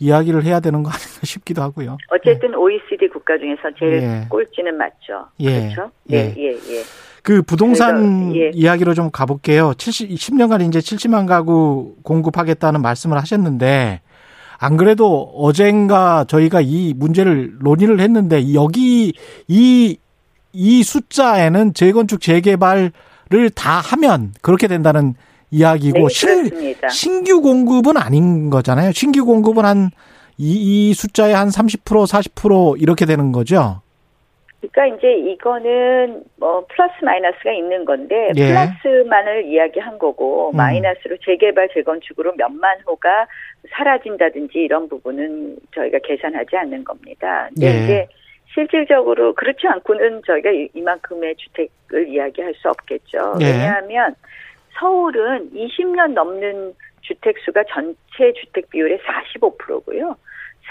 이야기를 0.00 0.44
해야 0.44 0.58
되는 0.58 0.82
거 0.82 0.90
아닌가 0.90 1.20
싶기도 1.22 1.62
하고요. 1.62 1.98
어쨌든 2.10 2.54
OECD 2.54 3.08
국가 3.08 3.38
중에서 3.38 3.62
제일 3.78 4.02
예. 4.02 4.26
꼴찌는 4.28 4.76
맞죠. 4.76 5.28
예. 5.38 5.68
그렇죠? 5.74 5.90
예. 6.10 6.16
예, 6.16 6.34
예, 6.36 6.48
예. 6.52 6.82
그 7.22 7.42
부동산 7.42 8.30
그래서, 8.30 8.46
예. 8.46 8.50
이야기로 8.54 8.94
좀 8.94 9.10
가볼게요. 9.10 9.74
70, 9.76 10.10
10년간 10.10 10.66
이제 10.66 10.78
70만 10.78 11.28
가구 11.28 11.96
공급하겠다는 12.02 12.80
말씀을 12.80 13.18
하셨는데, 13.18 14.00
안 14.58 14.76
그래도 14.76 15.30
어젠가 15.36 16.24
저희가 16.24 16.60
이 16.62 16.94
문제를 16.96 17.58
논의를 17.60 18.00
했는데, 18.00 18.54
여기, 18.54 19.12
이, 19.48 19.98
이 20.52 20.82
숫자에는 20.82 21.74
재건축, 21.74 22.20
재개발을 22.22 22.92
다 23.54 23.80
하면 23.80 24.32
그렇게 24.40 24.66
된다는 24.66 25.14
이야기고, 25.50 25.98
네, 25.98 26.08
신, 26.08 26.28
그렇습니다. 26.44 26.88
신규 26.88 27.40
공급은 27.40 27.96
아닌 27.96 28.50
거잖아요. 28.50 28.92
신규 28.92 29.24
공급은 29.24 29.64
한, 29.64 29.90
이, 30.38 30.90
이 30.90 30.94
숫자의 30.94 31.34
한 31.34 31.48
30%, 31.48 31.82
40% 31.84 32.80
이렇게 32.80 33.04
되는 33.06 33.32
거죠. 33.32 33.82
그러니까 34.60 34.98
이제 34.98 35.12
이거는 35.32 36.22
뭐 36.36 36.64
플러스 36.68 36.92
마이너스가 37.02 37.50
있는 37.52 37.84
건데 37.86 38.28
예. 38.36 38.48
플러스만을 38.48 39.46
이야기한 39.46 39.98
거고 39.98 40.50
음. 40.50 40.56
마이너스로 40.56 41.16
재개발 41.24 41.70
재건축으로 41.72 42.34
몇만 42.36 42.78
호가 42.86 43.26
사라진다든지 43.70 44.58
이런 44.58 44.86
부분은 44.88 45.56
저희가 45.74 45.98
계산하지 46.04 46.56
않는 46.58 46.84
겁니다. 46.84 47.48
근데 47.54 47.66
예. 47.66 47.84
이제 47.84 48.08
실질적으로 48.52 49.32
그렇지 49.34 49.66
않고는 49.66 50.22
저희가 50.26 50.50
이- 50.50 50.68
이만큼의 50.74 51.36
주택을 51.36 52.08
이야기할 52.08 52.52
수 52.54 52.68
없겠죠. 52.68 53.36
예. 53.40 53.46
왜냐하면 53.46 54.14
서울은 54.80 55.50
20년 55.52 56.14
넘는 56.14 56.74
주택 57.02 57.36
수가 57.44 57.62
전체 57.72 58.32
주택 58.40 58.68
비율의 58.70 58.98
45%고요. 58.98 60.16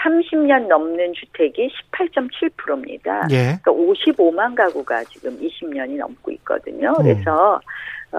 30년 0.02 0.66
넘는 0.66 1.12
주택이 1.14 1.70
18.7%입니다. 1.92 3.26
예. 3.30 3.58
그러니까 3.62 3.72
55만 3.72 4.54
가구가 4.54 5.04
지금 5.04 5.38
20년이 5.38 5.96
넘고 5.98 6.30
있거든요. 6.32 6.94
음. 6.98 7.02
그래서 7.02 7.60
어, 8.12 8.18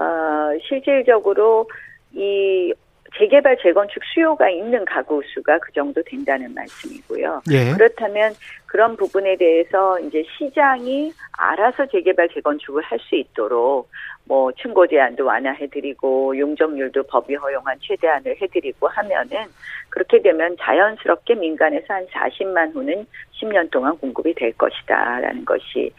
실질적으로 0.66 1.68
이 2.12 2.72
재개발 3.18 3.58
재건축 3.62 4.02
수요가 4.14 4.48
있는 4.48 4.84
가구 4.84 5.22
수가 5.34 5.58
그 5.58 5.70
정도 5.72 6.02
된다는 6.02 6.54
말씀이고요. 6.54 7.42
예. 7.50 7.72
그렇다면 7.72 8.32
그런 8.66 8.96
부분에 8.96 9.36
대해서 9.36 10.00
이제 10.00 10.24
시장이 10.38 11.12
알아서 11.32 11.86
재개발 11.86 12.28
재건축을 12.30 12.82
할 12.82 12.98
수 13.02 13.16
있도록 13.16 13.88
뭐 14.24 14.52
층고 14.52 14.86
제한도 14.86 15.24
완화해드리고 15.24 16.38
용적률도 16.38 17.02
법이 17.04 17.34
허용한 17.34 17.76
최대한을 17.80 18.36
해드리고 18.40 18.88
하면은 18.88 19.44
그렇게 19.90 20.22
되면 20.22 20.56
자연스럽게 20.60 21.34
민간에서 21.34 21.94
한 21.94 22.06
40만 22.06 22.74
호는 22.74 23.06
10년 23.40 23.70
동안 23.70 23.96
공급이 23.98 24.32
될 24.34 24.52
것이다라는 24.52 25.44
것이 25.44 25.92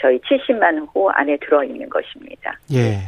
저희 0.00 0.18
70만 0.20 0.88
호 0.94 1.10
안에 1.10 1.36
들어 1.38 1.62
있는 1.62 1.88
것입니다. 1.88 2.58
예. 2.72 2.98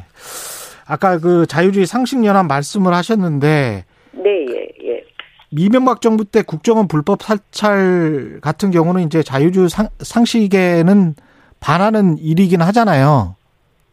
아까 0.88 1.18
그 1.18 1.47
자유주의 1.47 1.87
상식연합 1.87 2.47
말씀을 2.47 2.95
하셨는데 2.95 3.85
네, 4.13 4.47
예, 4.50 4.69
예. 4.84 5.04
이명박 5.50 6.00
정부 6.00 6.25
때 6.25 6.43
국정원 6.43 6.89
불법 6.89 7.23
사찰 7.23 8.39
같은 8.41 8.71
경우는 8.71 9.02
이제 9.02 9.23
자유주의 9.23 9.69
상, 9.69 9.89
상식에는 10.00 11.15
반하는 11.60 12.17
일이긴 12.19 12.63
하잖아요. 12.63 13.36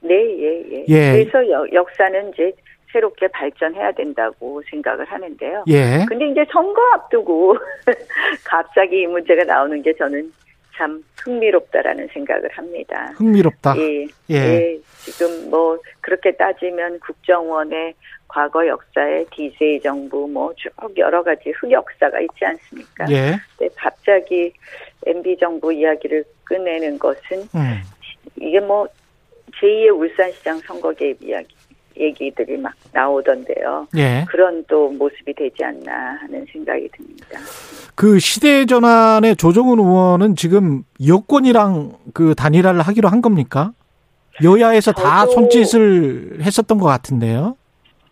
네, 0.02 0.13
예, 0.15 0.63
예. 0.72 0.86
예. 0.88 1.12
그래서 1.26 1.50
여- 1.52 1.65
역사는 1.74 2.32
이제 2.34 2.54
새롭게 2.93 3.28
발전해야 3.28 3.91
된다고 3.91 4.62
생각을 4.70 5.04
하는데요. 5.06 5.65
예. 5.67 6.06
근데 6.08 6.30
이제 6.30 6.46
선거 6.52 6.82
앞두고 6.93 7.58
갑자기 8.46 9.02
이 9.02 9.08
문제가 9.08 9.43
나오는 9.43 9.82
게 9.82 9.93
저는 9.98 10.32
참 10.76 11.04
흥미롭다라는 11.24 12.08
생각을 12.14 12.50
합니다. 12.52 13.14
흥미롭다. 13.16 13.76
예, 13.78 14.04
예. 14.30 14.36
예, 14.36 14.80
지금 15.00 15.50
뭐 15.50 15.80
그렇게 16.02 16.32
따지면 16.36 17.00
국정원의 17.00 17.94
과거 18.28 18.68
역사에 18.68 19.26
디제이 19.32 19.80
정부 19.82 20.28
뭐 20.28 20.54
쭉 20.56 20.72
여러 20.98 21.24
가지 21.24 21.52
흑역사가 21.52 22.20
있지 22.20 22.46
않습니까? 22.46 23.06
예. 23.10 23.38
근데 23.58 23.74
갑자기 23.76 24.52
MB 25.06 25.38
정부 25.38 25.72
이야기를 25.72 26.26
꺼내는 26.46 27.00
것은 27.00 27.40
음. 27.56 27.82
이게 28.38 28.60
뭐 28.60 28.88
제2의 29.62 29.98
울산시장 29.98 30.60
선거 30.60 30.92
개입 30.92 31.22
이야기 31.24 31.55
얘기들이 31.98 32.58
막 32.58 32.74
나오던데요. 32.92 33.88
예. 33.98 34.26
그런 34.28 34.64
또 34.68 34.90
모습이 34.90 35.34
되지 35.34 35.64
않나 35.64 36.18
하는 36.22 36.46
생각이 36.52 36.90
듭니다. 36.90 37.40
그 37.96 38.20
시대 38.20 38.66
전환의 38.66 39.36
조정훈 39.38 39.80
의원은 39.80 40.36
지금 40.36 40.84
여권이랑 41.06 41.94
그 42.14 42.36
단일화를 42.36 42.82
하기로 42.82 43.08
한 43.10 43.22
겁니까? 43.22 43.72
여야에서 44.44 44.92
다 44.92 45.26
손짓을 45.26 46.40
했었던 46.42 46.78
것 46.78 46.86
같은데요. 46.86 47.56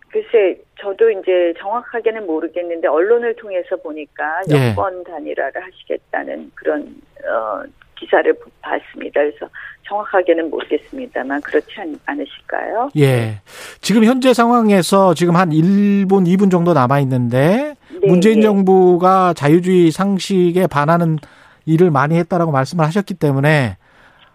글쎄, 0.10 0.58
저도 0.80 1.10
이제 1.10 1.54
정확하게는 1.60 2.26
모르겠는데 2.26 2.88
언론을 2.88 3.36
통해서 3.36 3.76
보니까 3.78 4.41
예. 4.52 4.69
여권 4.69 5.04
단일화를 5.04 5.63
하시겠다는 5.63 6.52
그런 6.56 6.96
어, 7.26 7.63
기사를 7.96 8.34
봤습니다. 8.62 9.22
그래서 9.22 9.48
정확하게는 9.88 10.50
모르겠습니다만 10.50 11.41
그렇지 11.41 11.67
않, 11.78 12.00
않으실까요? 12.06 12.89
예. 12.98 13.41
지금 13.82 14.04
현재 14.06 14.34
상황에서 14.34 15.13
지금 15.13 15.36
한 15.36 15.50
1분, 15.50 16.26
2분 16.28 16.50
정도 16.50 16.74
남아 16.74 17.00
있는데 17.02 17.76
네, 17.91 18.08
문재인 18.08 18.36
네. 18.36 18.41
정부가 18.41 19.34
자유주의 19.34 19.91
상식에 19.91 20.67
반하는 20.67 21.17
일을 21.65 21.91
많이 21.91 22.17
했다라고 22.17 22.52
말씀을 22.52 22.86
하셨기 22.86 23.13
때문에 23.15 23.78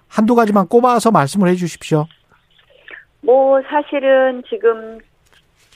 한두 0.06 0.34
가지만 0.34 0.66
꼽아서 0.68 1.10
말씀을 1.10 1.48
해 1.48 1.54
주십시오. 1.54 2.06
뭐 3.20 3.60
사실은 3.68 4.42
지금 4.48 4.98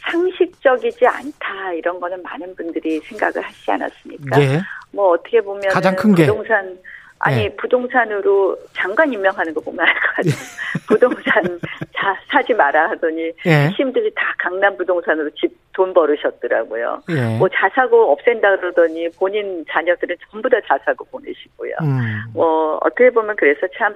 상식적이지 0.01 1.07
않다 1.07 1.73
이런 1.77 2.01
거는 2.01 2.23
많은 2.23 2.55
분들이 2.57 2.99
생각을 3.01 3.43
하시지 3.43 3.71
않았습니까? 3.71 4.41
예. 4.41 4.61
뭐 4.93 5.11
어떻게 5.13 5.41
보면 5.41 5.63
가장 5.71 5.95
큰 5.97 6.15
게. 6.15 6.27
부동산 6.27 6.79
아니 7.25 7.45
예. 7.45 7.49
부동산으로 7.57 8.57
장관 8.73 9.13
임명하는 9.13 9.55
거 9.55 9.61
보면 9.61 9.87
알 9.87 9.95
것 9.95 10.01
같아요. 10.17 10.35
부동산 10.89 11.61
사, 11.95 12.17
사지 12.31 12.53
마라 12.53 12.91
하더니 12.91 13.33
예. 13.47 13.51
핵심들이 13.69 14.13
다 14.15 14.35
강남 14.39 14.77
부동산으로 14.77 15.31
집 15.31 15.63
돈 15.73 15.93
벌으셨더라고요. 15.95 17.03
예. 17.11 17.39
뭐 17.39 17.49
자사고 17.49 18.13
없앤다 18.13 18.57
그러더니 18.57 19.09
본인 19.19 19.65
자녀들은 19.71 20.17
전부 20.31 20.49
다 20.49 20.59
자사고 20.67 21.05
보내시고요. 21.07 21.75
음. 21.83 22.23
뭐 22.35 22.79
어떻게 22.83 23.11
보면 23.11 23.37
그래서 23.37 23.67
참 23.79 23.95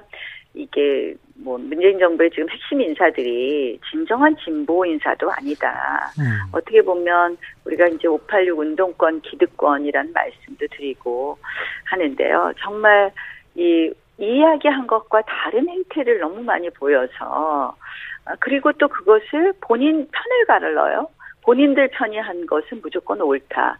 이게 0.57 1.13
뭐 1.35 1.57
문재인 1.57 1.99
정부의 1.99 2.31
지금 2.31 2.49
핵심 2.49 2.81
인사들이 2.81 3.79
진정한 3.89 4.35
진보 4.43 4.85
인사도 4.85 5.31
아니다. 5.31 6.11
음. 6.19 6.49
어떻게 6.51 6.81
보면 6.81 7.37
우리가 7.65 7.87
이제 7.87 8.07
586 8.07 8.59
운동권 8.59 9.21
기득권이라는 9.21 10.11
말씀도 10.13 10.65
드리고 10.71 11.37
하는데요. 11.85 12.53
정말 12.59 13.11
이 13.55 13.91
이야기한 14.17 14.87
것과 14.87 15.21
다른 15.21 15.69
행태를 15.69 16.19
너무 16.19 16.41
많이 16.41 16.69
보여서 16.71 17.75
아, 18.25 18.35
그리고 18.39 18.71
또 18.73 18.87
그것을 18.87 19.53
본인 19.61 20.07
편을 20.11 20.45
가르러요. 20.47 21.07
본인들 21.43 21.89
편이 21.89 22.17
한 22.17 22.45
것은 22.47 22.81
무조건 22.81 23.21
옳다. 23.21 23.77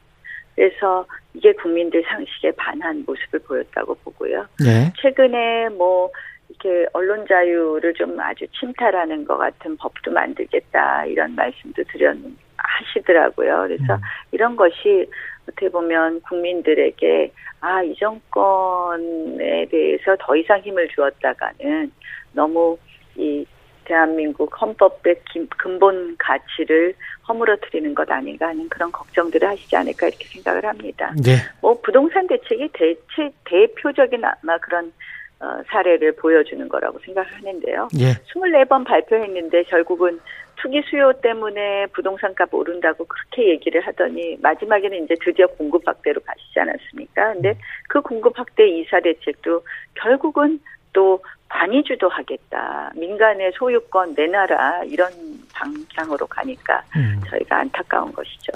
그래서 0.55 1.05
이게 1.33 1.53
국민들 1.53 2.03
상식에 2.07 2.51
반한 2.51 3.03
모습을 3.05 3.39
보였다고 3.39 3.95
보고요. 4.03 4.45
예. 4.65 4.91
최근에 4.99 5.69
뭐 5.69 6.09
이렇게 6.49 6.87
언론 6.93 7.25
자유를 7.27 7.93
좀 7.93 8.19
아주 8.19 8.45
침탈하는 8.59 9.25
것 9.25 9.37
같은 9.37 9.75
법도 9.77 10.11
만들겠다 10.11 11.05
이런 11.05 11.35
말씀도 11.35 11.83
드렸 11.91 12.15
하시더라고요. 12.57 13.65
그래서 13.67 13.95
음. 13.95 14.01
이런 14.31 14.55
것이 14.55 15.09
어떻게 15.43 15.69
보면 15.69 16.21
국민들에게 16.21 17.31
아, 17.59 17.81
이 17.81 17.95
정권에 17.95 19.65
대해서 19.69 20.15
더 20.19 20.35
이상 20.35 20.59
힘을 20.61 20.87
주었다가는 20.89 21.91
너무 22.33 22.77
이 23.15 23.45
대한민국 23.85 24.61
헌법의 24.61 25.21
기- 25.31 25.47
근본 25.57 26.15
가치를 26.19 26.93
허물어뜨리는 27.27 27.95
것 27.95 28.09
아닌가 28.11 28.47
하는 28.49 28.67
그런 28.67 28.91
걱정들을 28.91 29.47
하시지 29.47 29.75
않을까 29.75 30.07
이렇게 30.07 30.25
생각을 30.25 30.65
합니다. 30.65 31.13
예. 31.25 31.37
뭐 31.61 31.79
부동산 31.81 32.27
대책이 32.27 32.69
대체 32.73 33.31
대표적인 33.45 34.23
아마 34.25 34.57
그런 34.57 34.91
어, 35.39 35.61
사례를 35.67 36.13
보여주는 36.13 36.67
거라고 36.67 36.99
생각하는데요. 36.99 37.89
예. 37.99 38.13
24번 38.33 38.85
발표했는데 38.85 39.63
결국은 39.63 40.19
투기 40.55 40.81
수요 40.89 41.13
때문에 41.21 41.85
부동산 41.87 42.33
값 42.33 42.51
오른다고 42.53 43.05
그렇게 43.05 43.49
얘기를 43.49 43.85
하더니 43.85 44.37
마지막에는 44.41 45.03
이제 45.03 45.15
드디어 45.21 45.45
공급 45.47 45.87
확대로 45.87 46.19
가시지 46.21 46.59
않았습니까? 46.59 47.33
근데 47.33 47.57
그 47.87 48.01
공급 48.01 48.37
확대 48.37 48.67
이사 48.67 48.99
대책도 48.99 49.61
결국은 49.93 50.59
또 50.93 51.21
관이주도 51.49 52.09
하겠다. 52.09 52.91
민간의 52.95 53.51
소유권 53.55 54.15
내놔라. 54.15 54.83
이런 54.85 55.11
방향으로 55.53 56.25
가니까 56.27 56.83
음. 56.95 57.21
저희가 57.29 57.59
안타까운 57.59 58.11
것이죠. 58.11 58.51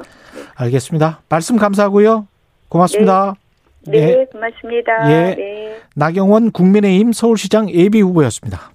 알겠습니다. 0.56 1.22
말씀 1.30 1.56
감사하고요. 1.58 2.28
고맙습니다. 2.68 3.34
네, 3.36 3.51
예. 3.94 4.26
고맙습니다. 4.32 4.92
예. 5.12 5.36
네. 5.36 5.78
나경원 5.96 6.52
국민의힘 6.52 7.14
서울시장 7.14 7.70
예비 7.72 8.02
후보였습니다. 8.02 8.72